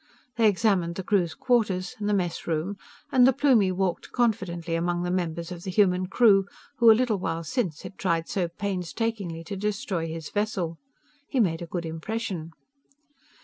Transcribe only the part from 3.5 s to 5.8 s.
walked confidently among the members of the